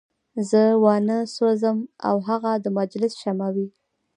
زه 0.49 0.61
وانه 0.83 1.17
سوځم 1.35 1.77
او 2.07 2.15
هغه 2.27 2.51
د 2.63 2.65
مجلس 2.77 3.13
شمع 3.21 3.47
وي. 3.55 3.67